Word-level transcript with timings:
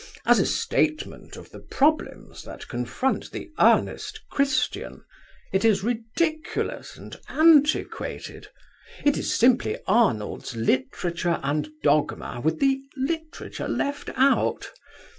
As 0.25 0.39
a 0.39 0.47
statement 0.47 1.37
of 1.37 1.51
the 1.51 1.59
problems 1.59 2.41
that 2.41 2.67
confront 2.67 3.29
the 3.31 3.51
earnest 3.59 4.19
Christian 4.31 5.03
it 5.53 5.63
is 5.63 5.83
ridiculous 5.83 6.97
and 6.97 7.19
antiquated. 7.29 8.47
It 9.05 9.15
is 9.15 9.31
simply 9.35 9.77
Arnold's 9.85 10.55
Literature 10.55 11.39
and 11.43 11.69
Dogma 11.83 12.41
with 12.43 12.57
the 12.59 12.81
literature 12.97 13.67
left 13.67 14.09
out. 14.15 14.71